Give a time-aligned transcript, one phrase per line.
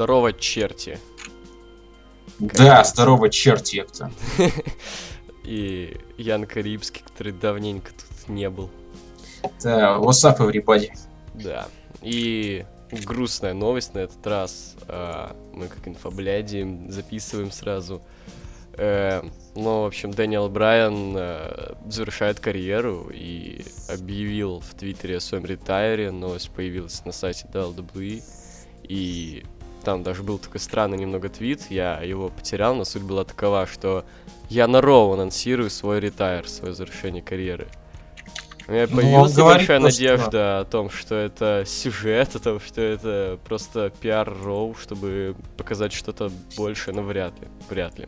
[0.00, 0.98] здорово, черти.
[2.38, 4.10] Да, здорово, черти, ёпта.
[5.44, 8.70] И Ян Карибский, который давненько тут не был.
[9.62, 10.88] Да, what's up, everybody?
[11.34, 11.68] Да.
[12.00, 14.74] И грустная новость на этот раз.
[14.88, 18.00] А, мы как инфобляди записываем сразу.
[18.78, 26.10] Ну, в общем, Дэниел Брайан э, завершает карьеру и объявил в Твиттере о своем ретайре.
[26.10, 28.22] Новость появилась на сайте WWE.
[28.84, 29.44] И
[29.80, 34.04] там даже был такой странный немного твит, я его потерял, но суть была такова, что
[34.48, 37.68] я на Роу анонсирую свой ретайр, свое завершение карьеры.
[38.68, 42.80] У меня Ну, появилась небольшая просто- надежда о том, что это сюжет, о том, что
[42.80, 48.06] это просто пиар Роу, чтобы показать что-то большее, но вряд ли, вряд ли.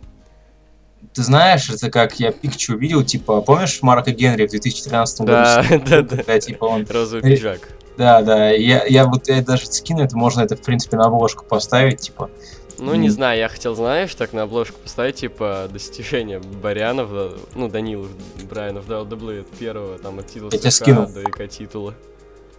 [1.14, 5.32] Ты знаешь, это как я пикчу увидел, типа, помнишь Марка Генри в 2013 году?
[5.32, 6.22] Да, да, да.
[6.24, 6.86] Да, типа он...
[6.88, 7.68] Розовый пиджак.
[7.96, 11.44] Да, да, я, я вот я даже скину, это можно это, в принципе, на обложку
[11.44, 12.30] поставить, типа.
[12.78, 17.68] Ну, не знаю, я хотел, знаешь, так на обложку поставить, типа, достижения Барянов, да, ну,
[17.68, 18.08] Данилов,
[18.48, 21.06] Брайанов, WWE от первого, там, от титула Я тебе СК скину.
[21.06, 21.94] до ИК титула.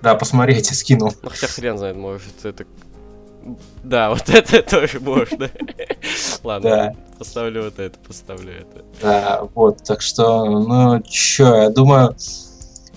[0.02, 1.14] Да, посмотри, я тебе скинул.
[1.22, 2.66] Ну, хотя хрен знает, может, это...
[3.84, 5.50] Да, вот это тоже можно.
[6.44, 6.96] Ладно, Да.
[7.18, 8.86] поставлю вот это, поставлю это.
[9.02, 12.16] Да, вот, так что, ну, чё, я думаю...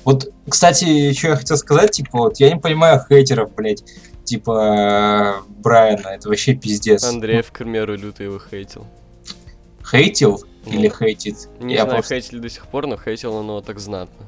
[0.06, 3.82] Вот, кстати, что я хотел сказать, типа, вот, я не понимаю хейтеров, блядь,
[4.22, 7.02] типа, э, Брайана, это вообще пиздец.
[7.02, 8.86] Андрей, к примеру, люто его хейтил.
[9.84, 11.48] Хейтил Ну, или хейтит?
[11.60, 14.26] Не я знаю, просто- хейтили до сих пор, но хейтил он его так знатно.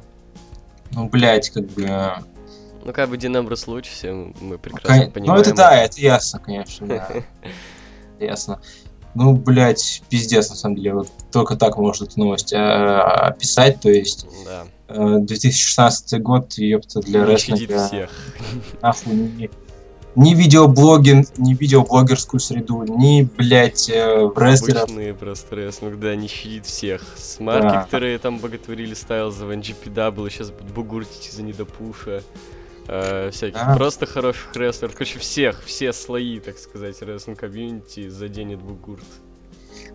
[0.90, 1.84] Ну, блядь, как бы...
[1.84, 2.10] э,
[2.84, 5.34] Ну, как бы Дин Эмброс лучше, все мы прекрасно кон- понимаем.
[5.36, 7.08] Ну, это да, это ясно, конечно, да.
[8.18, 8.60] Ясно.
[9.14, 10.94] Ну, блядь, пиздец, на самом деле.
[10.94, 13.80] Вот только так можно эту новость э, описать.
[13.80, 14.64] То есть, Да.
[14.88, 17.86] Э, 2016 год, ёпта, для Не рестлинга.
[17.86, 18.10] всех.
[18.82, 19.50] Нахуй ни,
[20.16, 24.84] ни видеоблогин, ни видеоблогерскую среду, ни, блядь, э, рестлеров.
[24.84, 27.02] Обычные просто рестлинг, да, не щадит всех.
[27.16, 27.82] Смарки, Да.
[27.84, 32.22] которые там боготворили Стайлза в NGPW, сейчас будут бугуртить из-за недопуша.
[32.90, 33.76] э, всяких Да.
[33.76, 34.94] просто хороших рестлеров.
[34.94, 39.04] Короче, всех, все слои, так сказать, рестлинг комьюнити заденет бугурт.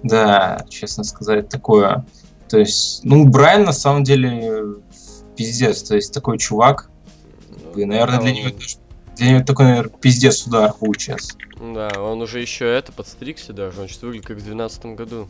[0.04, 2.06] Да, честно сказать, такое.
[2.50, 4.64] То есть, ну, Брайан на самом деле
[5.36, 5.84] пиздец.
[5.84, 6.90] То есть, такой чувак.
[7.76, 8.50] И, наверное, для него,
[9.16, 11.36] для него такой, наверное, пиздец удар получается.
[11.60, 15.28] Да, он уже еще это подстригся даже, он что выглядит как в 2012 году.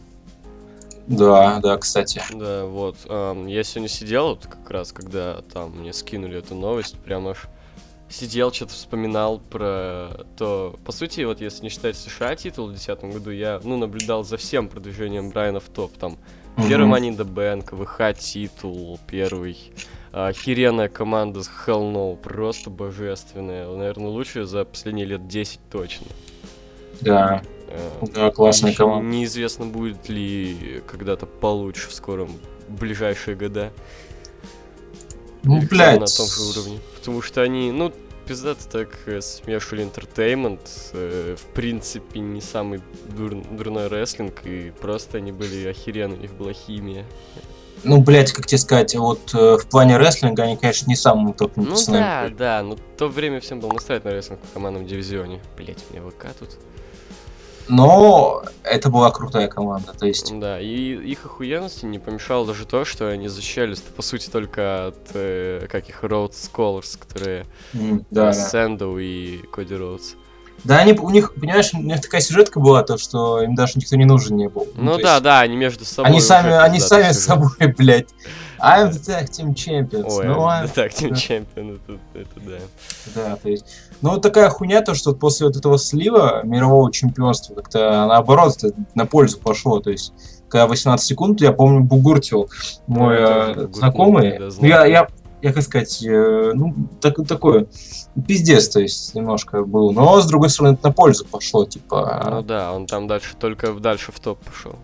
[1.08, 2.22] Да, да, кстати.
[2.34, 2.97] Да, вот.
[3.06, 7.47] я сегодня сидел, вот как раз, когда там мне скинули эту новость, прям аж
[8.09, 10.78] сидел, что-то вспоминал про то...
[10.86, 14.38] По сути, вот если не считать США титул в 2010 году, я, ну, наблюдал за
[14.38, 15.97] всем продвижением Брайана в топ.
[15.97, 16.18] Там
[16.56, 16.94] первый Мгм.
[16.96, 19.58] Money in the Bank, ВХ титул первый,
[20.12, 23.68] а, охеренная команда с Hell No, просто божественная.
[23.68, 26.08] Наверное, лучшая за последние лет 10 точно.
[27.02, 27.42] Да,
[27.75, 29.08] Э, да, классная команда.
[29.09, 32.30] Неизвестно, будет ли когда-то получше в скором
[32.68, 33.74] в ближайшие года.
[35.42, 36.00] Ну, Или блядь.
[36.00, 36.80] на том же уровне.
[36.96, 37.92] Потому что они, ну,
[38.28, 40.59] пиздато так э, смешивали интертеймент.
[40.94, 42.81] э, в принципе, не самый
[43.17, 44.45] дур- дурной рестлинг.
[44.45, 47.06] И просто они были охеренные, у них была химия.
[47.83, 51.69] Ну, блядь, как тебе сказать, вот э, в плане рестлинга они, конечно, не самым топовым
[51.69, 55.41] Ну да, да, но то время всем было настраивать на рестлинг в командном дивизионе.
[55.57, 56.50] Блять, меня ВК тут.
[57.68, 60.38] Но это была крутая команда, то есть...
[60.40, 65.12] Да, и их охуенности не помешало даже то, что они защищались по сути только от
[65.13, 68.34] э, каких Роуд Scholars, которые м, Да, да.
[68.34, 70.16] Сэндоу и Коди Роудс.
[70.63, 73.95] Да, они, у них, понимаешь, у них такая сюжетка была, то, что им даже никто
[73.97, 74.68] не нужен не был.
[74.75, 76.12] Ну то да, есть да, они между собой.
[76.12, 78.09] Они сами, они сами с собой, блядь.
[78.62, 80.06] I'm the tag team champions.
[80.07, 81.15] Ой, ну, да, а- так, Team да.
[81.15, 82.60] Champion, это, это да.
[83.13, 83.65] Да, то есть...
[84.03, 88.57] Ну, вот такая хуйня, то, что после вот этого слива мирового чемпионства как-то наоборот
[88.95, 89.79] на пользу пошло.
[89.79, 90.13] То есть,
[90.50, 92.50] когда 18 секунд, я помню, бугуртил
[92.85, 94.39] мой тоже э, знакомый.
[94.39, 95.07] Ну, я, я,
[95.41, 97.67] я, как сказать, э, ну, так, такое,
[98.27, 99.94] пиздец, то есть, немножко был.
[99.94, 103.71] Но, с другой стороны, это на пользу пошло, типа, Ну да, он там дальше, только
[103.71, 104.75] дальше в топ пошел.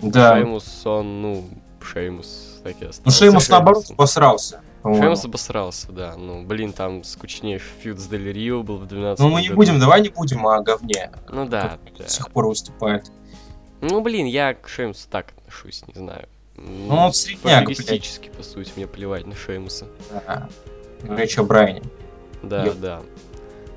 [0.00, 0.36] да.
[0.36, 1.44] Шеймус, он, ну,
[1.80, 3.18] Шеймус, так и Ну, остался.
[3.18, 6.16] Шеймус, наоборот, посрался, Шеймус обосрался, да.
[6.16, 9.78] Ну, блин, там скучнейший feud с Дель Рио был в 12 Ну, мы не будем,
[9.78, 11.10] давай не будем о говне.
[11.28, 12.04] Ну да, да.
[12.04, 13.10] До сих пор выступает.
[13.80, 16.28] Ну, блин, я к Шеймусу так отношусь, не знаю.
[16.56, 17.78] Ну, он средняк, блядь.
[17.78, 19.86] Эгоистически, по сути, мне плевать на Шеймуса.
[20.10, 20.48] Да.
[21.02, 21.82] Речь о Брайане.
[22.42, 22.78] Да, Ёп.
[22.78, 23.02] да.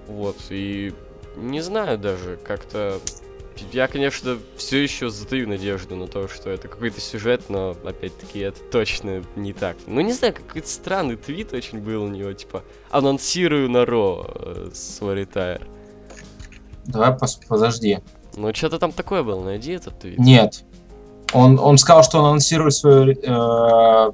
[0.07, 0.93] Вот, и
[1.35, 2.99] не знаю даже, как-то...
[3.71, 8.59] Я, конечно, все еще затаю надежду на то, что это какой-то сюжет, но, опять-таки, это
[8.71, 9.77] точно не так.
[9.87, 14.69] Ну, не знаю, какой-то странный твит очень был у него, типа, анонсирую на Ро э,
[14.73, 15.67] свой ретайр.
[16.85, 17.99] Давай пос- подожди.
[18.35, 20.17] Ну, что-то там такое было, найди этот твит.
[20.17, 20.63] Нет.
[21.33, 24.11] Он, он сказал, что он анонсирует свой э,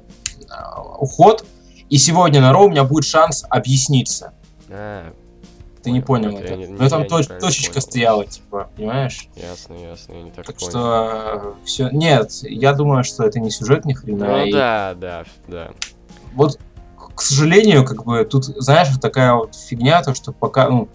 [0.98, 1.44] уход,
[1.88, 4.34] и сегодня на Роу у меня будет шанс объясниться.
[4.68, 5.12] А,
[5.82, 7.82] Ты не Понял, это не- Но там точ- точечка понял.
[7.82, 9.28] стояла, типа, понимаешь?
[9.36, 10.70] ясно, ясно, я не так, Так понял.
[10.70, 11.88] что все.
[11.90, 14.26] Нет, я думаю, что это не сюжет ни хрена.
[14.26, 15.70] Ну и да, да, да.
[16.34, 16.58] Вот,
[17.14, 20.88] к- сожалению, как бы тут, знаешь, такая вот фигня, то, что пока, ну,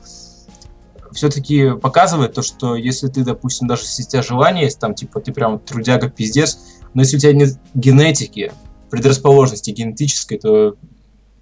[1.12, 5.20] все-таки показывает то, что если ты, допустим, даже если у тебя желание есть, там, типа,
[5.22, 6.58] ты прям трудяга пиздец,
[6.94, 8.52] но если у тебя нет генетики,
[8.90, 10.76] предрасположенности генетической, то,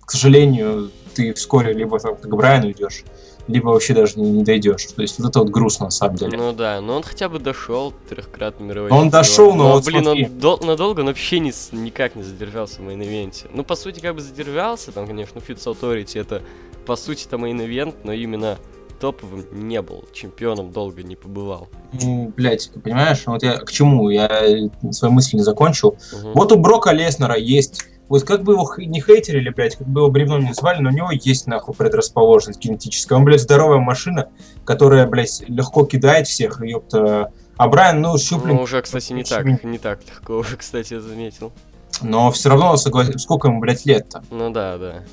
[0.01, 3.03] к сожалению, ты вскоре либо там как Брайан уйдешь,
[3.51, 4.85] либо вообще даже не, дойдешь.
[4.95, 6.37] То есть вот это вот грустно, на самом деле.
[6.37, 9.21] Ну да, но он хотя бы дошел, трехкратный мировой Но он чемпион.
[9.21, 10.25] дошел, но вот блин, смотри.
[10.25, 13.47] он дол- надолго он вообще не, с- никак не задержался в main event -е.
[13.53, 16.41] Ну, по сути, как бы задержался, там, конечно, feud с Authority это,
[16.85, 18.57] по сути, это main event, но именно
[18.99, 21.69] топовым не был, чемпионом долго не побывал.
[22.01, 24.09] Ну, блядь, понимаешь, вот я к чему?
[24.11, 25.97] Я э, свою мысль не закончил.
[26.13, 26.33] Мгм.
[26.33, 27.83] Вот у Брока Леснера есть.
[28.11, 30.91] Вот как бы его не хейтерили, блядь, как бы его бревном не звали, но у
[30.91, 33.15] него есть, нахуй, предрасположенность генетическая.
[33.15, 34.27] Он, блядь, здоровая машина,
[34.65, 37.31] которая, блядь, легко кидает всех, ёпта.
[37.55, 38.57] А Брайан, ну, щупленький.
[38.57, 41.53] Ну, уже, кстати, не так, не так легко уже, кстати, заметил.
[42.01, 44.21] Но все равно, согласен, сколько ему, блядь, лет-то?
[44.29, 45.03] Ну да, да.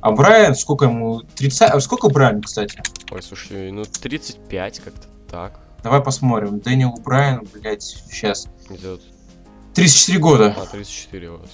[0.00, 1.22] А Брайан, сколько ему?
[1.36, 1.70] 30...
[1.70, 2.82] А сколько Брайан, кстати?
[3.12, 6.58] Ой, слушай, ну 35 как-то так Давай посмотрим.
[6.58, 8.48] Дэниел Брайан, блядь, сейчас.
[8.70, 9.02] идет.
[9.74, 10.56] 34 года.
[10.58, 11.48] А, 34 вот.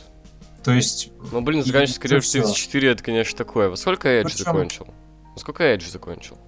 [0.66, 2.42] То есть, Ну, блин, заканчивать в всё.
[2.42, 3.68] 34, это, конечно, такое.
[3.68, 4.88] Во сколько Эдж Причём- закончил?
[5.32, 6.38] Во сколько Эдж закончил?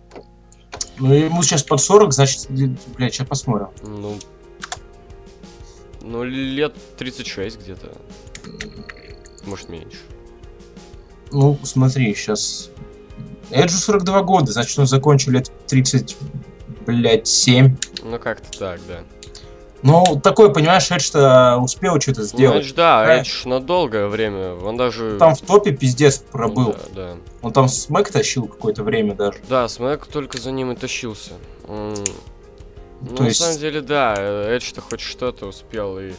[0.98, 2.48] ну, ему сейчас под 40, значит,
[2.96, 3.68] блядь, сейчас посмотрим.
[3.84, 4.18] Ну,
[6.02, 7.96] ну, лет 36 где-то.
[9.44, 9.98] Может, меньше.
[11.30, 12.70] Ну, смотри, сейчас...
[13.50, 16.16] Эджу 42 года, значит, он закончил лет 30,
[16.86, 17.76] блядь, 7.
[18.02, 19.04] Ну, как-то так, да.
[19.82, 22.64] Ну, такой, понимаешь, Эдж-то успел что-то Ну, сделать.
[22.64, 23.16] Эдж, да.
[23.20, 24.54] Эдж на долгое время.
[24.54, 25.18] Он даже...
[25.18, 26.72] Там в топе пиздец Ну, пробыл.
[26.72, 27.10] Да, да.
[27.42, 29.38] Он там смэк тащил какое-то время даже.
[29.48, 31.34] Да, Смэк только за ним и тащился.
[31.68, 31.94] Ну,
[33.16, 36.12] То на есть- самом деле, да, Эдж-то хоть что-то успел и...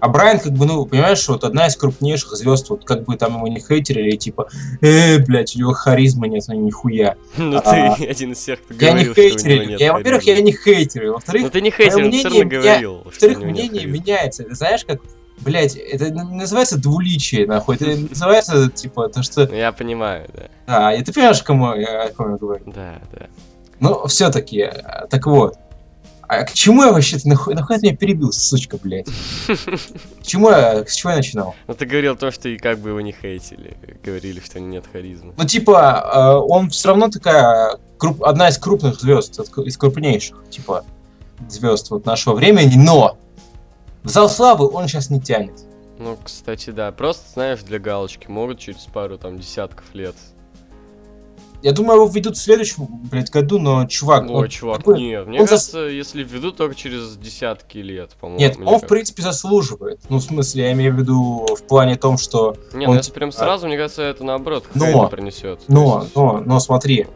[0.00, 3.36] А Брайан, как бы, ну, понимаешь, вот одна из крупнейших звезд, вот как бы там
[3.36, 4.48] его не хейтерили, типа,
[4.80, 7.16] э, блядь, у него харизмы нет, ну нихуя.
[7.36, 9.78] Ну, А, ты один из всех, кто Я не говорил, хейтерил.
[9.78, 11.14] Я, во-первых, я не хейтерил.
[11.14, 14.42] Во-вторых, Ну, ты не хейтер, но мнение все равно говорил, во-вторых, мнение меняется.
[14.42, 15.00] Это знаешь, как,
[15.38, 17.76] блядь, это называется двуличие, нахуй.
[17.76, 19.42] Это называется, типа, то, что...
[19.54, 20.42] Я понимаю, да.
[20.66, 22.64] Да, и ты понимаешь, кому я, о ком я говорю.
[22.66, 23.26] Да, да.
[23.80, 24.70] Ну, все-таки,
[25.10, 25.56] так вот.
[26.32, 29.08] А к чему я вообще-то, нахуй, нахуй ты меня перебил, сучка, блядь?
[29.48, 31.56] К чему я, с чего я начинал?
[31.66, 33.76] Ну, ты говорил то, что и как бы его не хейтили.
[34.04, 35.34] Говорили, что нет харизмы.
[35.36, 40.84] Ну, типа, э, он все равно такая, круп- одна из крупных звезд, из крупнейших, типа,
[41.48, 43.18] звезд вот нашего времени, но
[44.04, 45.58] в зал славы он сейчас не тянет.
[45.98, 46.92] Ну, кстати, да.
[46.92, 50.14] Просто, знаешь, для галочки могут через пару там десятков лет.
[51.62, 55.26] Я думаю, его введут в следующем, блядь, году, но, чувак, Ой, он чувак, такой- нет.
[55.26, 58.40] Мне он зас- кажется, если введут только через десятки лет, по-моему.
[58.40, 60.00] Нет, он, в принципе, заслуживает.
[60.08, 62.56] Ну, в смысле, я имею в виду в плане том, что...
[62.72, 65.60] Не, он ну если типа- прям сразу, мне кажется, это наоборот Но- принесет.
[65.68, 67.06] Но, но, но, смотри.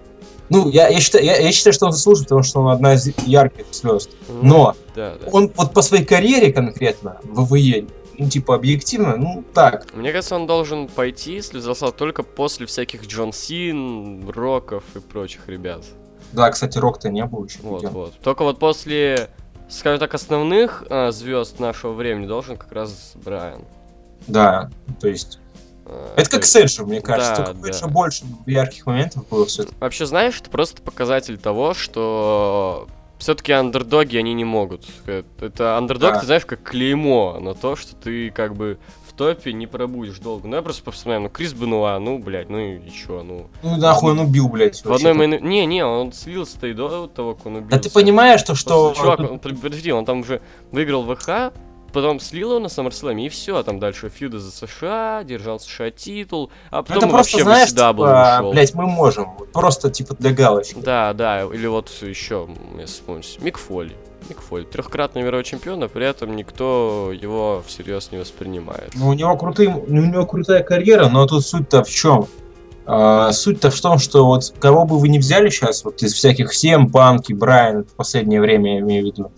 [0.50, 3.08] Ну, я, я, считаю, я, я считаю, что он заслуживает, потому что он одна из
[3.26, 4.10] ярких звезд.
[4.42, 5.28] Но Да, да.
[5.32, 7.86] он вот по своей карьере конкретно в ВВЕ,
[8.18, 9.92] ну, типа, объективно, ну, так.
[9.94, 15.48] Мне кажется, он должен пойти, если взялся только после всяких Джон Син, Роков и прочих
[15.48, 15.84] ребят.
[16.32, 17.58] Да, кстати, Рок-то не был еще.
[17.62, 18.14] Вот, вот.
[18.20, 19.30] Только вот после,
[19.68, 23.62] скажем так, основных звезд нашего времени должен как раз Брайан.
[24.26, 25.38] Да, то есть...
[25.86, 27.36] А, Это как Эджем, мне кажется.
[27.36, 27.88] да, только да.
[27.88, 32.88] больше ярких моментов было все Вообще, знаешь, это просто показатель того, что
[33.24, 34.84] все-таки андердоги они не могут.
[35.06, 36.20] Это андердог, Да.
[36.20, 38.76] ты знаешь, как клеймо на то, что ты как бы
[39.08, 40.46] в топе не пробудешь долго.
[40.46, 43.46] Ну я просто вспоминаю, ну Крис Бенуа, ну, блядь, ну и чё, ну.
[43.62, 44.84] Ну, нахуй он убил, блядь.
[44.84, 45.42] В одной мейн...
[45.42, 47.70] Не, не, он слился-то и до того, как он убился.
[47.70, 48.92] Да ты понимаешь, то, что...
[48.92, 51.54] Просто, чувак, он, подожди, он там уже выиграл ВХ,
[51.94, 56.50] потом слил его на SummerSlam, и все, там дальше фьюды за США, держал США титул,
[56.70, 58.52] а Ну, потом это просто, вообще знаешь, в типа, ушел.
[58.52, 59.30] блядь, мы можем.
[59.52, 60.76] Просто, типа, для галочки.
[60.78, 63.96] Да, да, или вот еще, если вспомнить, Мик Фоли.
[64.28, 68.92] Мик трехкратный мировой чемпион, а при этом никто его всерьез не воспринимает.
[68.94, 72.26] Ну, у него крутые, у него крутая карьера, но тут суть-то в чем?
[72.86, 76.90] суть-то в том, что вот кого бы вы ни взяли сейчас, вот из всяких всем,
[76.90, 79.32] Панки, Брайан, в последнее время я имею в виду,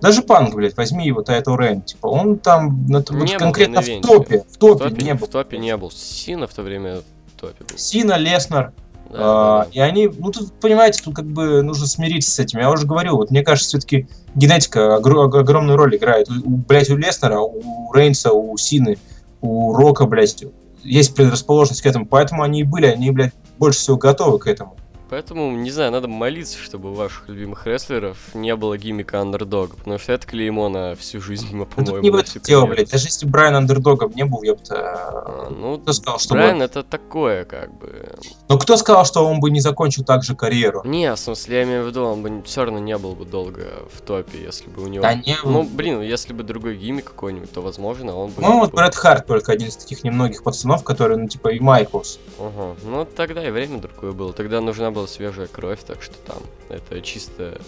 [0.00, 4.00] даже Панк, блядь, возьми его Тайтл Рейн, типа, он там на- вот был конкретно в
[4.00, 5.26] топе, в в топе, топе, не в был.
[5.26, 5.90] топе не был.
[5.90, 6.96] Сина в то время
[7.36, 7.78] в топе был.
[7.78, 8.72] Сина, Леснер,
[9.12, 9.70] Да, А, да, да.
[9.72, 12.60] И они, ну тут, понимаете, тут как бы нужно смириться с этим.
[12.60, 16.28] Я уже говорил, вот мне кажется, все-таки генетика огр- ог- огромную роль играет.
[16.30, 18.98] У, блядь, у Леснера, у Рейнса, у Сины,
[19.40, 20.44] у Рока, блядь,
[20.84, 22.06] есть предрасположенность к этому.
[22.06, 24.76] Поэтому они и были, они, блядь, больше всего готовы к этому.
[25.10, 29.98] Поэтому, не знаю, надо молиться, чтобы у ваших любимых рестлеров не было гиммика андердога, потому
[29.98, 32.90] что это клеймо на всю жизнь, Ну, по-моему, тут не в этом дело, блядь.
[32.90, 34.60] Даже если Брайан андердогом не был, я бы...
[34.70, 36.34] А, ну, Кто сказал, что...
[36.34, 38.14] Брайан бы- это такое, как бы.
[38.48, 40.82] Но кто сказал, что он бы не закончил так же карьеру?
[40.84, 43.66] Не, в смысле, я имею в виду, он бы все равно не был бы долго
[43.92, 45.02] в топе, если бы у него.
[45.02, 48.36] Да не, Ну, блин, если бы другой гиммик какой-нибудь, то возможно, он бы.
[48.36, 52.20] по-моему, вот Брэд Харт только один из таких немногих пацанов, которые, ну, типа, и Майклс.
[52.38, 52.76] Ага.
[52.84, 54.32] Ну, тогда и время другое было.
[54.32, 57.60] Тогда нужна была свежая кровь, так что там это чисто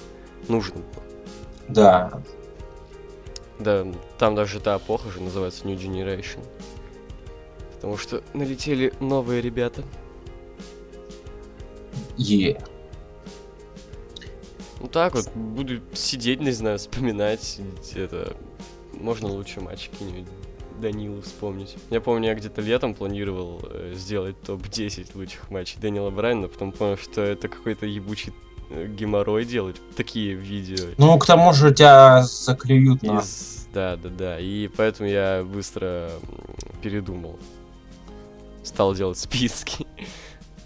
[0.49, 1.05] нужно было.
[1.69, 2.23] Да.
[3.59, 3.87] Да,
[4.19, 6.45] там даже та эпоха же называется New Generation.
[7.75, 9.83] Потому что налетели новые ребята.
[12.17, 12.61] Е.
[14.81, 17.61] Ну так вот, буду сидеть, не знаю, вспоминать.
[17.95, 18.37] Это.
[18.93, 20.29] Можно лучше матч какие-нибудь
[20.83, 21.77] Данилу вспомнить.
[21.91, 26.99] Я помню, я где-то летом планировал э, сделать топ-10 лучших матчей Дэниела Брайана, потом понял,
[26.99, 28.33] что это какой-то ебучий
[28.71, 30.89] э, геморрой делать такие видео.
[30.99, 33.21] Ну, к тому же тебя заклюют на...
[33.21, 34.39] Из- Да, да, да.
[34.41, 36.11] И поэтому я быстро
[36.83, 37.39] передумал.
[38.65, 39.87] Стал делать списки.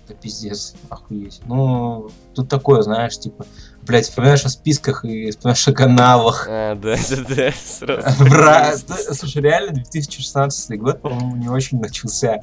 [0.04, 1.40] Это пиздец, охуеть.
[1.46, 3.44] Ну, тут такое, знаешь, типа,
[3.86, 6.46] блядь, вспоминаешь о списках и вспоминаешь о каналах.
[6.48, 7.52] А, да, да, да.
[7.52, 8.94] Сразу.
[9.14, 12.40] Слушай, реально 2016 год, по-моему, не очень начался.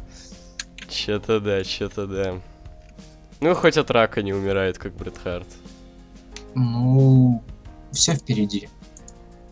[0.89, 2.41] Че-то да, че-то да.
[3.39, 5.47] Ну, хоть от рака не умирает, как Брэд Харт.
[6.55, 7.43] Ну,
[7.91, 8.69] все впереди.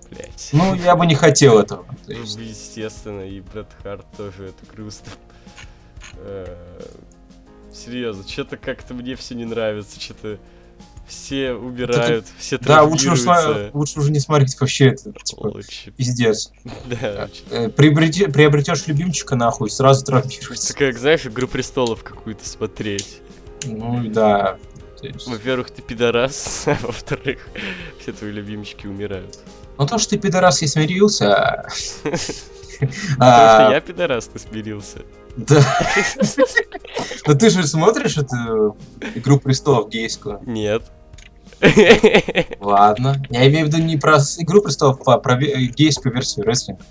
[0.10, 0.50] Блять.
[0.54, 1.86] Ну, я бы не хотел этого.
[2.06, 5.12] То есть, Естественно, и Брэд Харт тоже это грустно.
[6.20, 6.56] Э,
[7.74, 10.38] Серьезно, что-то как-то мне все не нравится, что-то
[11.12, 13.12] все убирают, все да, лучше,
[13.74, 15.92] лучше уже не смотреть вообще это, типа, Лучше.
[15.92, 16.52] пиздец.
[16.86, 17.30] Да.
[17.50, 20.74] Э, приобрети- Приобретешь любимчика, нахуй, сразу травмируется.
[20.74, 23.22] Это как, знаешь, Игру Престолов какую-то смотреть.
[23.66, 24.58] Ну, да.
[25.26, 27.48] Во-первых, ты пидорас, а во-вторых,
[28.00, 29.40] все твои любимчики умирают.
[29.78, 31.66] Ну, то, что ты, пидорас, я смирился.
[32.80, 35.00] Потому а, что я пидорас, ты смирился.
[35.36, 35.62] Да.
[37.28, 38.78] Но ты же смотришь эту
[39.16, 40.42] Игру Престолов гейскую?
[40.46, 40.84] Нет.
[42.60, 43.22] Ладно.
[43.30, 46.84] Я имею в виду не про Игру Престолов, а про ве- гейскую версию рестлинга.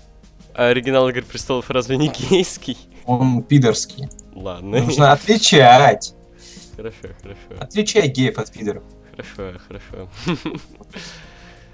[0.53, 2.77] А оригинал Игры Престолов разве не гейский?
[3.05, 4.07] Он пидорский.
[4.33, 4.81] Ладно.
[4.81, 6.13] Нужно отличать.
[6.75, 7.39] Хорошо, хорошо.
[7.59, 8.83] Отличай геев от пидоров.
[9.11, 10.09] Хорошо, хорошо.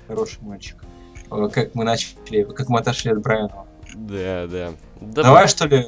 [0.07, 0.83] Хороший мальчик.
[1.29, 3.65] Как мы начали, как мы отошли от Брайана.
[3.95, 4.71] Да, да.
[5.01, 5.85] Да, Давай, что ли,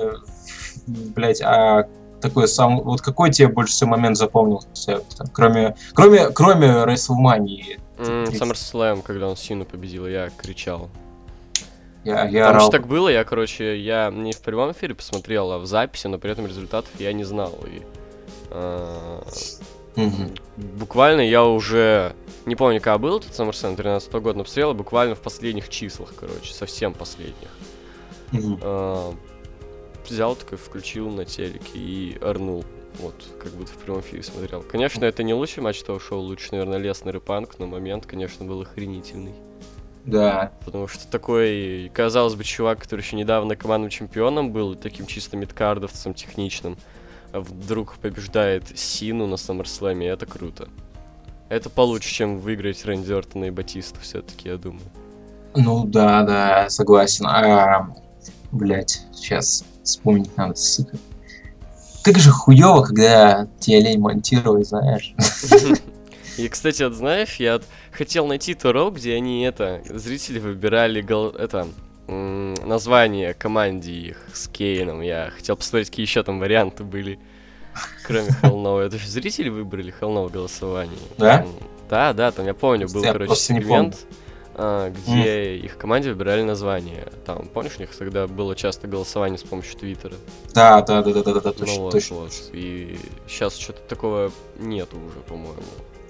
[0.87, 1.87] блять, а
[2.21, 7.79] такой сам, вот какой тебе больше всего момент запомнился, там, кроме, кроме, кроме Рейслмании?
[7.97, 10.89] м, SummerSlam, когда он Сину победил, я кричал.
[12.05, 12.61] Я, я Потому орал.
[12.61, 16.17] что так было, я, короче, я не в прямом эфире посмотрел, а в записи, но
[16.17, 17.53] при этом результатов я не знал.
[17.67, 17.81] И,
[18.51, 19.21] а,
[19.95, 20.33] Мгм.
[20.77, 22.15] буквально я уже...
[22.45, 26.53] Не помню, когда был этот SummerSlam 13 года, но посмотрел буквально в последних числах, короче,
[26.53, 27.49] совсем последних.
[28.61, 29.13] А,
[30.09, 32.63] взял такой, включил на телеке и орнул.
[32.99, 34.61] Вот, как будто в прямом эфире смотрел.
[34.63, 38.45] Конечно, это не лучший матч того шоу, лучше, наверное, Леснер и Панк, но момент, конечно,
[38.45, 39.33] был охренительный.
[40.05, 40.51] Да.
[40.65, 46.13] Потому что такой, казалось бы, чувак, который еще недавно командным чемпионом был, таким чисто мидкардовцем
[46.13, 46.77] техничным,
[47.31, 50.67] а вдруг побеждает Сину на и это круто.
[51.49, 54.85] Это получше, чем выиграть Рэнди Ортона и Батисту, все-таки, я думаю.
[55.55, 57.25] Ну да, да, согласен.
[57.27, 57.93] А,
[58.51, 60.97] блять, сейчас вспомнить надо, сука.
[62.03, 65.13] Как же хуево, когда тебе лень монтировать, знаешь.
[66.37, 67.59] И, кстати, вот знаешь, я
[67.91, 71.67] хотел найти то ролл, где они это, зрители выбирали гол- это,
[72.07, 75.01] название команде их с Кейном.
[75.01, 77.19] Я хотел посмотреть, какие еще там варианты были,
[78.05, 78.79] кроме No.
[78.79, 80.97] Это же зрители выбрали в голосовании.
[81.17, 81.45] Да?
[81.89, 84.05] Да, да, там я помню, был, Я короче, сегмент,
[84.61, 87.07] а, где их команде выбирали название.
[87.25, 90.15] Там, помнишь, у них тогда было часто голосование с помощью Твиттера?
[90.53, 92.15] Да, да, да, да, да, да, Ну точно, вот, точно.
[92.17, 92.33] вот.
[92.51, 95.61] И сейчас что-то такого нету уже, по-моему.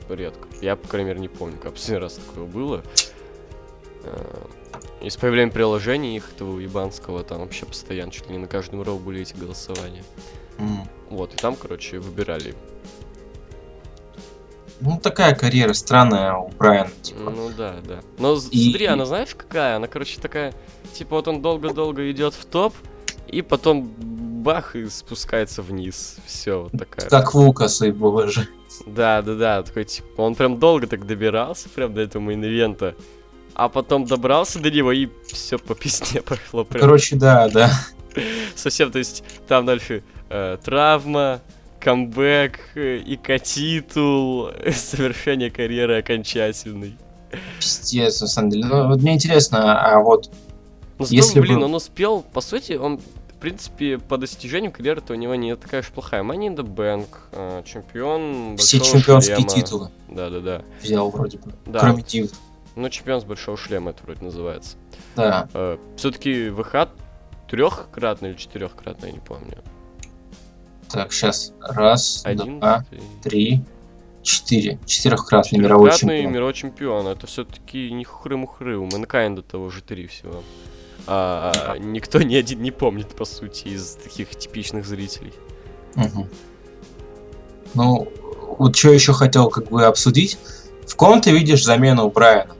[0.09, 0.47] Редко.
[0.61, 2.81] Я, по крайней мере, не помню, как последний раз такое было.
[4.03, 4.25] Э,
[5.01, 8.81] И с появлением приложений их, этого ебанского, там вообще постоянно, чуть ли не на каждом
[8.81, 10.03] роу были эти голосования.
[10.57, 10.87] М.
[11.09, 12.55] Вот, и там, короче, выбирали.
[14.81, 17.29] Ну, такая карьера странная у Брайана, типа.
[17.29, 17.99] Ну да, да.
[18.17, 19.75] Но И- смотри, она знаешь какая?
[19.75, 20.53] Она, короче, такая,
[20.93, 22.73] типа вот он долго-долго идет в топ,
[23.27, 26.17] и потом бах, и спускается вниз.
[26.25, 27.09] Все, вот такая.
[27.09, 28.47] Как Лукас и БВЖ.
[28.85, 32.77] Да, да, да, такой, типа, он прям долго так добирался, прям до этого main event
[32.77, 32.95] -а.
[33.53, 36.63] А потом добрался до него, и все по пизде пошло.
[36.63, 37.69] Прям Короче, да, да.
[38.55, 41.41] совсем, то есть, там дальше э, травма,
[41.79, 46.97] камбэк, э, ИК титул, совершение карьеры окончательный.
[47.59, 48.65] Пиздец, на самом деле.
[48.65, 50.29] Ну, вот мне интересно, а вот
[50.97, 55.15] Ну, Если блин, бы- он успел, по сути, он, в принципе, по достижению карьеры-то у
[55.15, 56.23] него не такая уж плохая.
[56.23, 59.49] Money in the Bank, э, чемпион все чемпионские шлема.
[59.49, 60.63] титулы Да-да-да.
[60.81, 61.53] взял вроде бы.
[61.67, 62.31] Да, Кроме Див.
[62.75, 64.75] ну чемпион с большого шлема это вроде называется.
[65.15, 65.47] Да.
[65.97, 66.89] Все-таки ВХ
[67.49, 69.57] трехкратный или четырехкратный, я не помню.
[70.91, 71.53] Так, сейчас.
[71.61, 72.83] Раз, два,
[73.23, 73.61] три.
[74.23, 74.79] четыре.
[74.85, 76.31] Четырехкратный мировой чемпион.
[76.31, 77.07] мировой чемпион.
[77.07, 78.77] Это все-таки не хухры-мухры.
[78.77, 80.43] У Мэнкайнда того же три всего.
[81.07, 85.33] А, никто ни один не помнит, по сути, из таких типичных зрителей.
[85.95, 86.27] Мгм.
[87.75, 88.11] Ну,
[88.57, 90.37] вот что еще хотел как бы обсудить.
[90.87, 92.55] В ком ты видишь замену Брайана?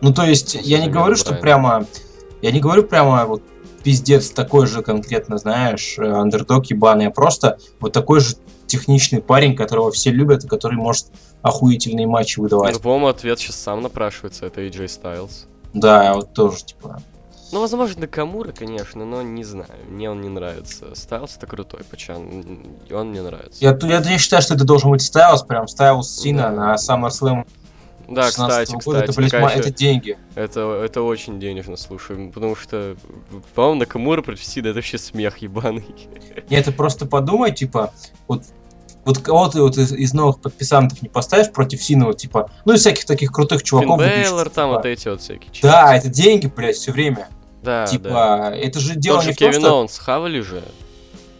[0.00, 1.42] Ну, то есть, я не говорю, что Брайана?
[1.42, 1.86] прямо...
[2.42, 3.42] Я не говорю прямо вот
[3.84, 8.34] пиздец такой же конкретно, знаешь, э, андердог ебаный, а просто вот такой же
[8.66, 11.06] техничный парень, которого все любят и который может
[11.42, 12.74] охуительные матчи выдавать.
[12.74, 14.46] Ну, по-моему, ответ сейчас сам напрашивается.
[14.46, 15.46] Это AJ Styles.
[15.74, 17.00] Да, вот тоже, типа...
[17.52, 19.68] Ну, возможно, Накамура, конечно, но не знаю.
[19.88, 20.86] Мне он не нравится.
[20.94, 22.42] Стайлс это крутой пачан.
[22.88, 23.58] и Он мне нравится.
[23.60, 26.50] Я, я, я считаю, что это должен быть Стайлс, прям Стайлс Сина Да.
[26.50, 27.46] на SummerSlam
[28.08, 29.02] Да, 16 кстати, года.
[29.02, 29.10] кстати.
[29.10, 30.18] это, блядь, ещё- это деньги.
[30.34, 32.96] Это, это очень денежно, слушай, потому что,
[33.54, 35.84] по-моему, Накамура против Сида это вообще смех ебаный.
[36.50, 37.92] Нет, ты просто подумай, типа,
[38.28, 38.42] вот,
[39.04, 42.76] вот кого ты вот из, из новых подписантов не поставишь против Синова, типа, ну и
[42.76, 43.98] всяких таких крутых чуваков.
[43.98, 44.76] Бейлор, там типа.
[44.76, 45.50] вот эти вот всякие.
[45.62, 45.98] Да, чуваки.
[45.98, 47.28] это деньги, блядь, все время.
[47.62, 48.56] да, типа, да.
[48.56, 49.74] это же дело Тот не в том, Кевин что...
[49.78, 50.62] Оуэнс хавали же.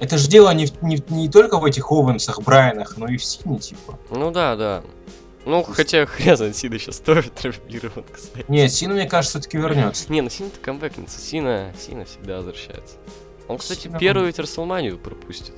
[0.00, 3.58] Это же дело не, не, не только в этих Оуэнсах, Брайанах, но и в Сине,
[3.58, 3.98] типа.
[4.10, 4.82] Ну да, да.
[5.46, 8.44] Ну, хотя хрен знает, Сина сейчас тоже травмирован, кстати.
[8.48, 10.10] Нет, Сина, мне кажется, все-таки вернется.
[10.10, 11.20] Не, ну Сина-то камбэкнется.
[11.20, 12.96] Сина, Сина всегда возвращается.
[13.48, 15.54] Он, кстати, Сина, первую ведь Расселманию пропустит.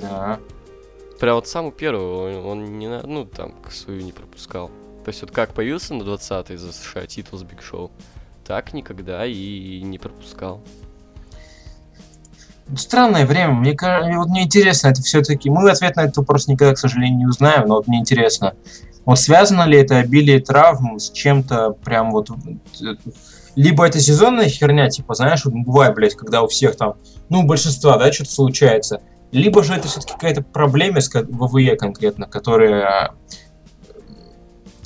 [0.00, 0.38] Да.
[1.18, 4.68] Прям вот самую первую, он, он ни на одну там свою не пропускал.
[5.04, 7.90] То есть вот как появился на 20-й за США титул с Биг Шоу,
[8.44, 10.62] так никогда и не пропускал.
[12.74, 13.52] Странное время.
[13.52, 13.76] Мне,
[14.16, 15.50] вот мне интересно, это все-таки...
[15.50, 18.54] Мы ответ на этот вопрос никогда, к сожалению, не узнаем, но вот мне интересно.
[19.04, 22.30] Вот связано ли это обилие травм с чем-то прям вот...
[22.30, 22.96] э,
[23.54, 26.94] Либо это сезонная херня, типа, знаешь, вот бывает, блядь, когда у всех там,
[27.28, 29.00] ну, у большинства, да, что-то случается.
[29.30, 33.12] Либо же это все-таки какая-то проблема с ВВЕ конкретно, которая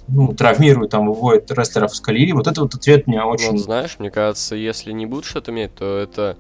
[0.07, 2.33] ну, травмирует, там, выводит рестлеров с колеи.
[2.33, 3.59] Вот это вот ответ мне Ну, очень...
[3.59, 6.37] знаешь, мне кажется, если не будут что-то иметь, то это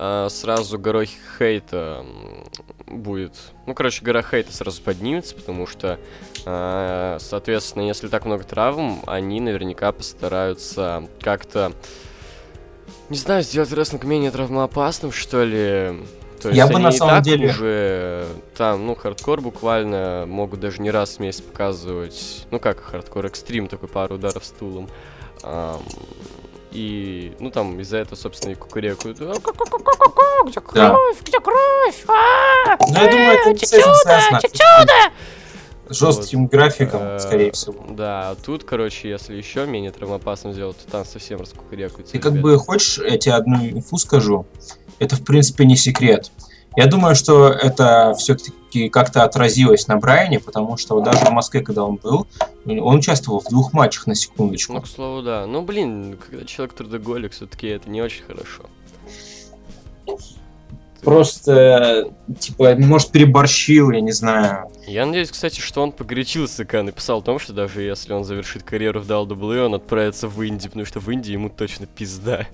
[0.00, 2.06] а, сразу горой хейта
[2.86, 3.34] будет.
[3.66, 5.98] Ну, короче, гора хейта сразу поднимется, потому что,
[6.46, 11.72] а, соответственно, если так много травм, они наверняка постараются как-то,
[13.08, 16.00] не знаю, сделать рестлинг менее травмоопасным, что ли.
[16.40, 20.60] То есть Я бы они на самом так деле- уже там, ну, хардкор буквально могут
[20.60, 24.88] даже не раз в месяц показывать, ну как хардкор экстрим, такой пару ударов стулом.
[26.72, 29.18] И, ну, там, из-за этого, собственно, и кукурекают.
[29.20, 31.16] «А, ку-ку-ку-ку-ку, Где кровь?
[31.22, 32.04] Где кровь?
[32.08, 34.40] А, Ну, я думаю, это с этим связано.
[35.90, 37.74] Жестким графиком, Э, скорее всего.
[37.88, 42.12] Да, а тут, короче, если еще менее травмоопасно сделать, то там совсем раскукурекаются.
[42.12, 44.46] Ты как бы хочешь, я тебе одну инфу скажу.
[44.98, 46.30] Это, в принципе, не секрет.
[46.78, 51.60] Я думаю, что это все-таки как-то отразилось на Брайане, потому что вот даже в Москве,
[51.60, 52.28] когда он был,
[52.64, 54.74] он участвовал в двух матчах на секундочку.
[54.74, 55.44] Ну, к слову, да.
[55.46, 58.62] Ну, блин, когда человек трудоголик, все-таки это не очень хорошо.
[61.02, 64.70] Просто, типа, может, переборщил, я не знаю.
[64.86, 68.62] Я надеюсь, кстати, что он погорячился, когда написал о том, что даже если он завершит
[68.62, 72.46] карьеру в WWE, он отправится в Инди, потому что в Индии ему точно пизда.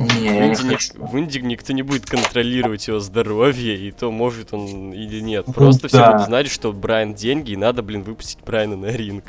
[0.00, 0.92] Не, В не Индии, хочу.
[0.98, 5.46] в Индии никто не будет контролировать его здоровье, и то может он или нет.
[5.46, 6.12] Ну Просто все да.
[6.12, 9.24] будут знать, что Брайан деньги, и надо, блин, выпустить Брайана на ринг.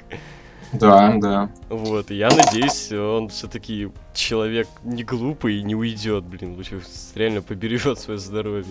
[0.71, 1.49] Да, да.
[1.69, 6.81] Вот, и я надеюсь, он все-таки человек не глупый и не уйдет, блин, лучше
[7.15, 8.63] реально побережет свое здоровье.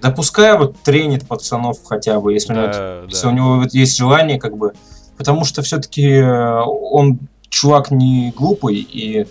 [0.00, 3.28] Да пускай вот тренит пацанов хотя бы, если, у него, Да, если да.
[3.28, 4.72] у него вот есть желание, как бы.
[5.18, 9.26] Потому что все-таки он чувак не глупый, и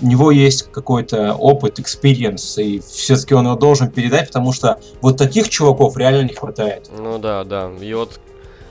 [0.00, 5.16] у него есть какой-то опыт, experience, и все-таки он его должен передать, потому что вот
[5.16, 6.90] таких чуваков реально не хватает.
[6.96, 7.70] Ну да, да.
[7.80, 8.20] И вот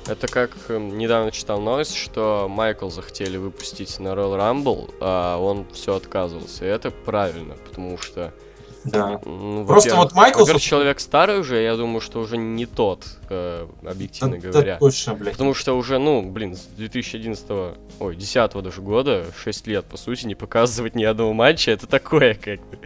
[0.07, 5.65] это как эм, недавно читал новость, что Майкл захотели выпустить на Royal Rumble, а он
[5.73, 6.65] все отказывался.
[6.65, 8.31] И это правильно, потому что
[8.85, 9.19] Да.
[9.25, 14.35] Ну, Просто вот Майклс- человек старый уже, я думаю, что уже не тот, э, объективно
[14.37, 14.77] Да- да говоря.
[14.77, 15.31] точно, блядь.
[15.33, 20.25] Потому что уже, ну, блин, с 2011, ой, 10 даже года, 6 лет, по сути,
[20.27, 22.77] не показывать ни одного матча, это такое, как бы.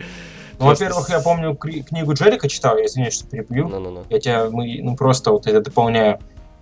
[0.57, 3.67] Ну, Просто во-первых, я помню книгу Джерика читал, я извиняюсь, что перебью.
[3.69, 4.03] Ну-ну-ну.
[4.09, 6.19] Я тебя, мы, ну, просто вот это дополняю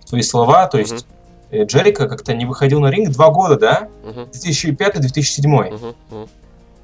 [0.08, 1.04] твои слова, то есть
[1.50, 3.88] э, Джерика как-то не выходил на ринг два года, да?
[4.04, 5.70] Мгм, 2005-2007.
[5.72, 6.28] мгм, мгм.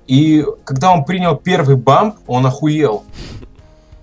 [0.06, 3.04] И когда он принял первый бамп, он охуел.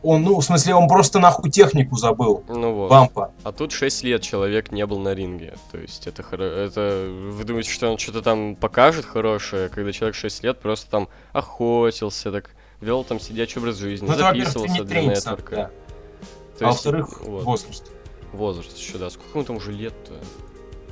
[0.03, 2.43] Он, ну, в смысле, он просто нахуй технику забыл.
[2.49, 2.89] Ну вот.
[2.89, 3.31] Бампа.
[3.43, 5.53] А тут 6 лет человек не был на ринге.
[5.71, 10.43] То есть это это Вы думаете, что он что-то там покажет хорошее, когда человек 6
[10.43, 15.01] лет просто там охотился, так вел там сидячий образ жизни, Ну, это, записывался не для
[15.03, 15.55] нетворка.
[15.55, 15.69] да.
[16.57, 17.91] То А есть, во-вторых, вот, возраст.
[18.33, 19.11] возраст еще, да.
[19.11, 20.13] Сколько ему там уже лет-то?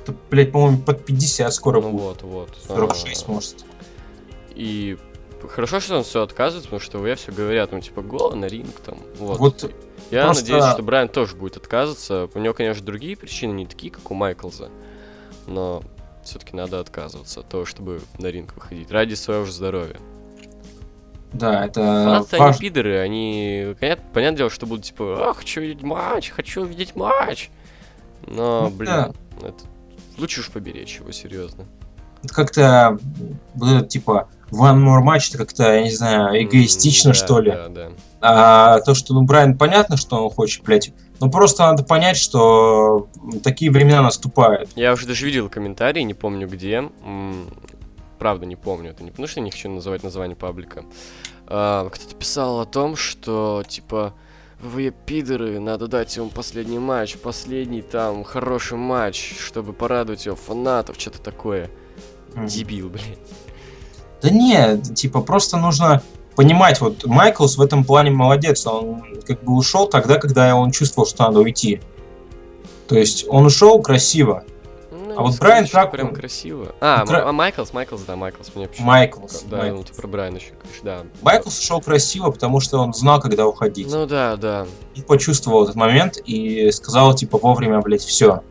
[0.04, 2.22] Это, блядь, по-моему, под 50 скоро Ну будет.
[2.22, 2.58] вот, вот.
[2.68, 3.64] 46, А, может.
[4.54, 4.98] И
[5.48, 8.80] хорошо, что он все отказывает, потому что я все говорят, ну, типа, го на ринг
[8.80, 8.98] там.
[9.18, 9.38] Вот.
[9.38, 9.74] Вот
[10.10, 12.28] я просто- надеюсь, что Брайан тоже будет отказываться.
[12.34, 14.68] У него, конечно, другие причины, не такие, как у Майклза.
[15.46, 15.82] Но
[16.24, 18.90] все-таки надо отказываться от того, чтобы на ринг выходить.
[18.90, 19.96] Ради своего же здоровья.
[21.32, 22.60] Да, это Фанаты, они важно.
[22.60, 23.74] пидоры, они...
[23.78, 27.50] Понятно, понятное дело, что будут типа, а, хочу видеть матч, хочу видеть матч.
[28.26, 29.12] Но, Ну блин, да.
[29.42, 29.64] это...
[30.18, 31.66] лучше уж поберечь его, серьезно.
[32.24, 32.98] Это как-то,
[33.54, 37.40] вот это, типа, one more match, это как-то, я не знаю, эгоистично, М, да, что
[37.40, 37.50] ли.
[37.52, 37.88] Да, да.
[38.20, 40.92] А то, что, ну, Брайан, понятно, что он хочет, блядь.
[41.20, 43.08] Ну, просто надо понять, что
[43.42, 44.70] такие времена наступают.
[44.74, 46.88] Я уже даже видел комментарий, не помню где.
[48.18, 48.90] Правда, не помню.
[48.90, 50.84] Это не потому, что я не хочу называть название паблика.
[51.46, 54.12] А, Кто-то писал о том, что, типа,
[54.60, 60.96] вы пидоры, надо дать ему последний матч, последний там хороший матч, чтобы порадовать его фанатов,
[60.98, 61.70] что-то такое.
[62.34, 62.46] Мгм.
[62.46, 63.18] Дебил, блядь.
[64.22, 66.02] Да нет, типа, просто нужно
[66.36, 71.06] понимать, вот Майклс в этом плане молодец, он как бы ушел тогда, когда он чувствовал,
[71.08, 71.80] что надо уйти.
[72.88, 74.44] То есть он ушел красиво.
[74.90, 76.74] Ну, А не вот сказать, Брайан что как прям красиво.
[76.80, 79.42] А, Кра- а Майклс, Майклс, да, Майклс, мне почему- Майклс.
[79.48, 79.78] Да, Майклс.
[79.78, 81.02] ну ты про Брайана еще говоришь, да.
[81.22, 83.88] Майклс ушел красиво, потому что он знал, когда уходить.
[83.90, 84.66] Ну да, да.
[84.96, 88.42] Он почувствовал этот момент и сказал, типа, вовремя, блядь, все.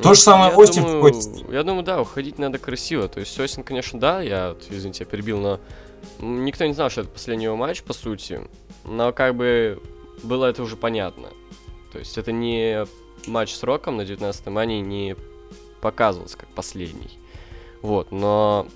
[0.00, 1.52] То же самое Я Остин думаю- какой-то.
[1.52, 3.08] Я думаю, да, уходить надо красиво.
[3.08, 5.60] То есть Остин, конечно, да, я, извините, я перебил, но
[6.20, 8.40] никто не знал, что это последний его матч, по сути.
[8.84, 9.80] Но как бы
[10.22, 11.28] было это уже понятно.
[11.92, 12.86] То есть это не
[13.26, 15.14] матч с Роком на 19 мане не
[15.80, 17.18] показывался как последний.
[17.82, 18.66] Вот, но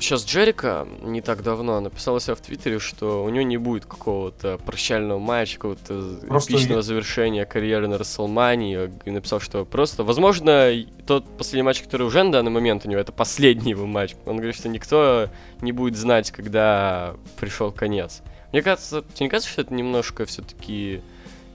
[0.00, 3.84] Сейчас Джерика не так давно написал у себя в Твиттере, что у него не будет
[3.84, 8.90] какого-то прощального матча, какого-то Просто эпичного я- завершения карьеры на Расселмании.
[9.04, 10.72] И написал, что просто, возможно,
[11.06, 14.14] тот последний матч, который уже на данный момент у него, это последний его матч.
[14.24, 15.28] Он говорит, что никто
[15.60, 18.22] не будет знать, когда пришел конец.
[18.52, 21.02] Мне кажется, тебе не кажется, что это немножко все-таки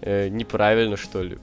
[0.02, 1.40] неправильно, что ли?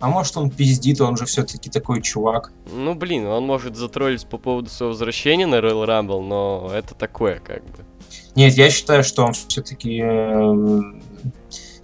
[0.00, 2.52] А может он пиздит, он же все-таки такой чувак.
[2.72, 7.40] Ну, блин, он может затроллить по поводу своего возвращения на Royal Rumble, но это такое,
[7.40, 7.84] как бы.
[8.34, 10.00] Нет, я считаю, что он все-таки,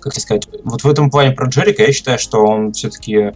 [0.01, 3.33] как тебе сказать, вот в этом плане про Джерика я считаю, что он все-таки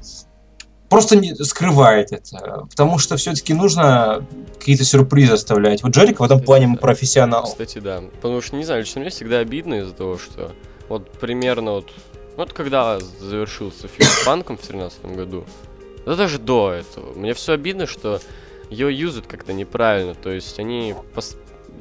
[0.88, 4.24] просто не скрывает это, потому что все-таки нужно
[4.58, 5.82] какие-то сюрпризы оставлять.
[5.82, 6.80] Вот Джерик в этом Кстати, плане да.
[6.80, 7.44] профессионал.
[7.44, 8.02] Кстати, да.
[8.22, 10.52] Потому что, не знаю, лично мне всегда обидно из-за того, что
[10.88, 11.90] вот примерно вот,
[12.38, 15.44] вот когда завершился фильм с Банком в 2013 году,
[16.06, 18.20] да даже до этого, мне все обидно, что
[18.70, 20.94] ее юзают как-то неправильно, то есть они...
[21.14, 21.36] пос-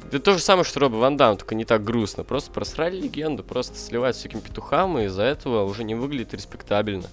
[0.08, 2.24] Это то же самое, что Робби Ван Дам, только не так грустно.
[2.24, 7.06] Просто просрали легенду, просто сливать всяким петухам, и из-за этого уже не выглядит респектабельно.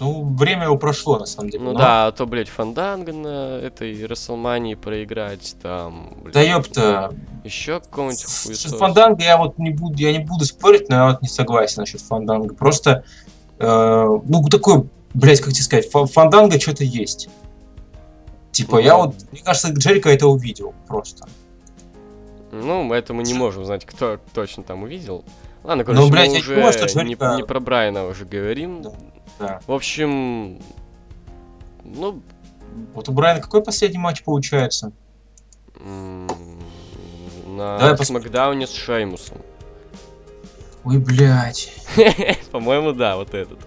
[0.00, 1.64] Ну, время его прошло, на самом деле.
[1.64, 6.14] Ну но- да, а то, блядь, Фанданга на этой Расселмании проиграть, там...
[6.32, 7.12] Да ёпта.
[7.44, 8.76] Еще какого-нибудь С хуесоса.
[8.76, 12.00] Фанданго я вот не буду, я не буду спорить, но я вот не согласен насчет
[12.02, 12.54] Фанданга.
[12.54, 13.04] Просто,
[13.58, 17.28] э, ну, такой, блядь, как тебе сказать, фа- Фанданго что-то есть.
[18.52, 21.26] Типа, Ну я вот, мне кажется, Джерика это увидел просто.
[22.50, 25.24] Ну, это мы не можем знать, кто точно там увидел.
[25.64, 28.24] Ладно, Ну, короче, блядь, мы я уже думаю, что не, Джерика- не про Брайана уже
[28.24, 28.82] говорим.
[28.82, 28.92] Да,
[29.38, 29.60] да.
[29.66, 30.58] В общем,
[31.84, 32.22] ну,
[32.94, 34.92] Вот у Брайана какой последний матч получается?
[35.80, 39.38] на Давай пос- Смакдауне с Шеймусом.
[40.84, 41.72] Ой, блядь.
[42.52, 43.58] По-моему, да, вот этот.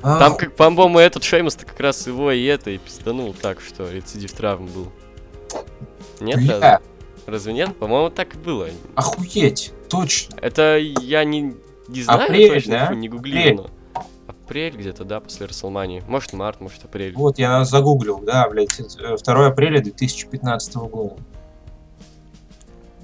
[0.00, 4.32] Там, как, по-моему, этот Шеймус-то как раз его и это, и пизданул так, что рецидив
[4.32, 4.92] травм был.
[6.20, 6.80] Нет, бля,
[7.26, 7.76] Разве нет?
[7.76, 8.68] По-моему, так и было.
[8.94, 10.36] охуеть, точно.
[10.40, 11.54] Это я не,
[11.88, 12.94] не знаю Апрель, точно, да?
[12.94, 13.70] не гуглил, Апрель.
[14.48, 16.02] Апрель где-то, да, после Рестлмании.
[16.08, 17.12] Может, март, может, апрель.
[17.14, 21.16] Вот, я загуглил, да, блядь, это, э, 2 апреля 2015 года.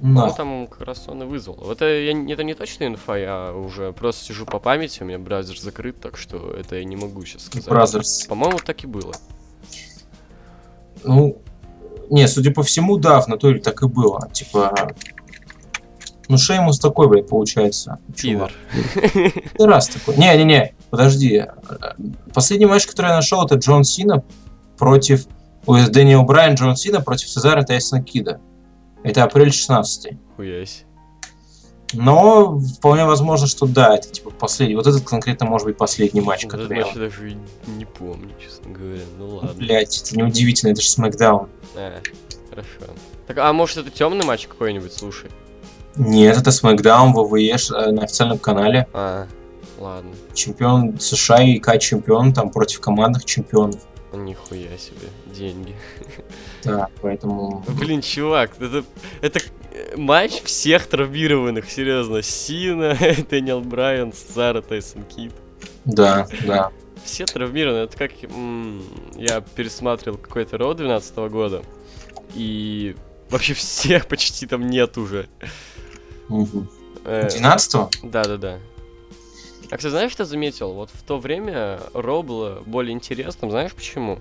[0.00, 0.36] По-моему, Нахуй.
[0.36, 1.70] там как раз он и вызвал.
[1.70, 5.18] Это, я, не- это не точно инфа, я уже просто сижу по памяти, у меня
[5.18, 7.68] браузер закрыт, так что это я не могу сейчас сказать.
[7.68, 8.24] Бразерс.
[8.26, 9.12] По-моему, так и было.
[11.04, 11.36] Ну,
[12.08, 14.28] не, судя по всему, да, в натуре так и было.
[14.32, 14.74] Типа,
[16.28, 17.98] ну Шеймус такой, блядь, получается.
[18.16, 18.50] Пидор.
[19.12, 20.16] Ты раз такой.
[20.16, 21.44] Не-не-не, подожди.
[22.32, 24.22] Последний матч, который я нашел, это Джон Сина
[24.78, 25.26] против...
[25.66, 28.40] Ой, Дэниел Брайан, Джон Сина против Сезаро Тайсона Кида.
[29.02, 30.84] Это апрель 16 Хуясь.
[31.94, 34.74] Но вполне возможно, что да, это типа последний.
[34.76, 36.94] Вот этот конкретно может быть последний матч, Этот который я...
[36.94, 39.02] даже не помню, честно говоря.
[39.18, 39.52] Ну ладно.
[39.54, 41.48] Блять, это неудивительно, это же Смакдаун.
[41.76, 42.00] А,
[42.50, 42.92] хорошо.
[43.26, 45.30] Так, а может это темный матч какой-нибудь, слушай?
[45.96, 48.88] Нет, это Смакдаун WWE ш- э, на официальном канале.
[48.92, 49.26] А,
[49.84, 50.12] ладно.
[50.32, 53.80] Чемпион США и К-чемпион там против командных чемпионов.
[54.12, 55.08] Нихуя себе.
[55.26, 55.74] Деньги.
[56.62, 57.64] Да, поэтому...
[57.68, 58.84] Блин, чувак, это,
[59.20, 59.40] это
[59.96, 62.22] матч всех травмированных, серьезно.
[62.22, 62.96] Сина,
[63.30, 65.32] Дэниел Брайан, Сезаро, Тайсон Кид.
[65.84, 66.70] Да, да.
[67.04, 67.78] Все травмированы.
[67.78, 68.12] Это как...
[69.16, 71.62] я пересматривал какой-то Роу 12 года.
[72.34, 72.96] И
[73.28, 75.28] вообще всех почти там нет уже.
[76.28, 76.70] Мгм.
[77.04, 78.58] Э, 12 Да-да-да.
[79.70, 80.72] А, кстати, знаешь, что заметил?
[80.72, 83.50] Вот в то время Ро было более интересным.
[83.50, 84.18] Знаешь почему?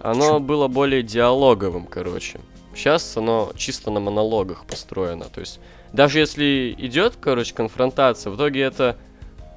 [0.00, 0.40] Оно Почему?
[0.40, 2.40] было более диалоговым, короче.
[2.74, 5.24] Сейчас оно чисто на монологах построено.
[5.24, 5.58] То есть,
[5.92, 8.96] даже если идет, короче, конфронтация, в итоге это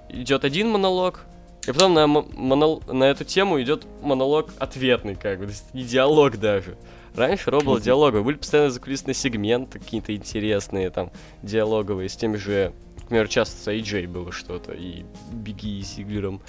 [0.10, 1.22] идет один монолог,
[1.68, 5.46] и потом на, мо- монол- на эту тему идет монолог ответный, как бы.
[5.46, 6.76] То есть, не диалог даже.
[7.16, 8.24] Раньше Ро было диалоговый.
[8.24, 11.12] Были постоянно закулисные сегменты какие-то интересные, там,
[11.44, 12.74] диалоговые, с теми же,
[13.12, 16.42] например, часто с AJ было что-то, и Беги с Зиглером.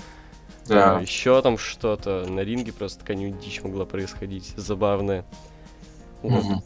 [0.68, 1.00] Да.
[1.00, 2.24] еще там что-то.
[2.28, 5.24] На ринге просто такая дичь могла происходить, забавная.
[6.22, 6.44] Вот.
[6.44, 6.62] Мгм.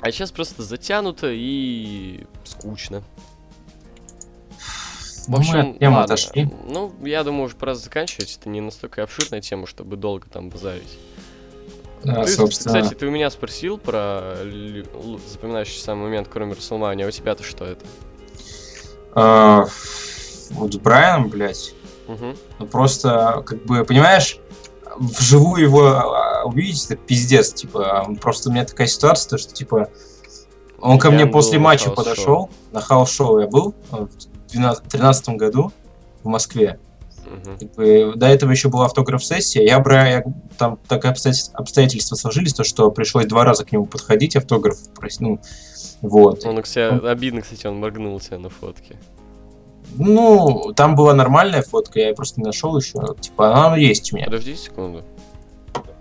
[0.00, 3.04] А сейчас просто затянуто и скучно.
[4.58, 6.14] В Ну, общем, темы ладно.
[6.14, 6.50] отошли.
[6.66, 8.36] Ну, я думаю, уже пора заканчивать.
[8.40, 10.98] Это не настолько обширная тема, чтобы долго там базарить.
[12.02, 12.80] Да, ты, собственно.
[12.82, 17.06] кстати, ты у меня спросил про лю- л- запоминающий самый момент, кроме Расселмания.
[17.06, 17.86] А у тебя-то что это?
[19.14, 19.66] А,
[20.50, 21.74] вот с Брайаном, блядь,
[22.06, 22.36] Мгм.
[22.58, 24.38] ну просто, как бы, понимаешь,
[24.96, 29.88] вживую его а, увидеть, это пиздец, типа, просто у меня такая ситуация, то, что, типа,
[30.78, 35.72] он ко Я мне после матча подошел, на хаус-шоу я был э, в 2013 году
[36.22, 36.78] в Москве,
[37.76, 39.62] Бы, до этого еще была автограф-сессия.
[39.62, 40.24] Я, я
[40.58, 45.20] там так обстоятельства, сложились, то, что пришлось два раза к нему подходить, автограф просить.
[45.20, 45.40] Ну,
[46.02, 46.44] вот.
[46.44, 48.96] Он, кстати, обидно, кстати, он моргнул тебя на фотке.
[49.96, 52.98] Ну, там была нормальная фотка, я ее просто не нашел еще.
[53.20, 54.26] Типа, она есть у меня.
[54.26, 55.04] Подожди секунду.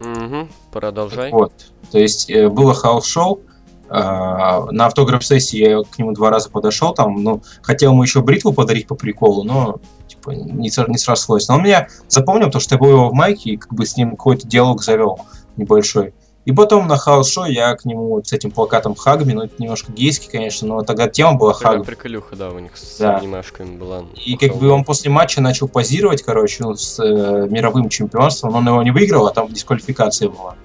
[0.01, 1.31] Угу, продолжай.
[1.31, 1.53] Вот.
[1.91, 3.41] То есть э, было хаус-шоу.
[3.89, 8.51] а, на автограф-сессии я к нему два раза подошел, там, ну, хотел ему еще бритву
[8.51, 9.79] подарить по приколу, но
[10.23, 11.47] типа не, не срослось.
[11.47, 13.97] Но он меня запомнил, то, что я был его в майке и как бы с
[13.97, 15.19] ним какой-то диалог завел
[15.57, 16.13] небольшой.
[16.45, 19.53] И потом на хаус-шоу я к нему вот с этим плакатом Hug Me, ну это
[19.59, 21.85] немножко гейский, конечно, но тогда тема была Такая Hug.
[21.85, 23.15] приколюха, да, у них с Да.
[23.17, 24.03] обнимашками была.
[24.25, 28.55] И как бы он после матча начал позировать, короче, с э, мировым чемпионством.
[28.55, 30.55] Он его не выиграл, а там дисквалификация была.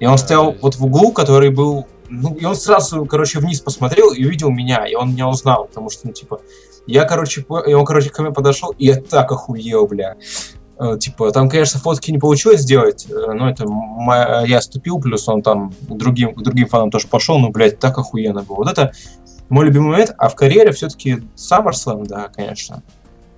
[0.00, 0.62] И он А, стоял жесть.
[0.62, 1.86] вот в углу, который был...
[2.08, 5.90] Ну, и он сразу, короче, вниз посмотрел и увидел меня, и он меня узнал, потому
[5.90, 6.40] что, ну, типа,
[6.92, 10.16] я, короче, по- и он, короче, ко мне подошел, и я так охуел, бля.
[10.80, 15.28] Э, Типа, там, конечно, фотки не получилось сделать, э, но это мо- я ступил, плюс
[15.28, 18.56] он там другим, другим фанам тоже пошел, ну, блядь, так охуенно было.
[18.58, 18.92] Вот это
[19.48, 22.82] мой любимый момент, а в карьере все-таки SummerSlam, да, конечно.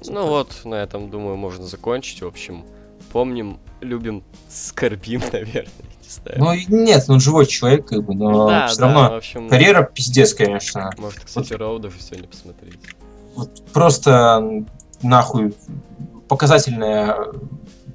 [0.07, 2.23] Ну вот, на этом, думаю, можно закончить.
[2.23, 2.65] В общем,
[3.13, 5.71] помним, любим, скорбим, наверное.
[6.37, 9.83] Ну, нет, ну, живой человек, как бы, но да, все да, равно в общем, карьера
[9.85, 10.91] пиздец, конечно.
[10.99, 12.81] может, кстати, Роу даже сегодня посмотреть.
[13.35, 14.65] Вот просто
[15.03, 15.55] нахуй
[16.29, 17.17] показательная...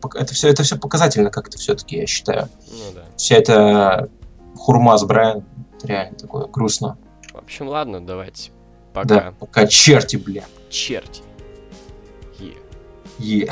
[0.01, 2.49] пок- Это все, это все показательно как-то все-таки, я считаю.
[2.71, 3.03] Ну да.
[3.17, 4.09] Вся эта
[4.55, 5.45] хурма с Брайаном,
[5.77, 6.97] это реально такое грустно.
[7.33, 8.51] В общем, ладно, давайте.
[8.93, 9.31] Да, Пока.
[9.39, 10.43] пока черти, бля.
[10.69, 11.21] Черти.
[12.39, 12.53] Е.
[13.19, 13.51] Е.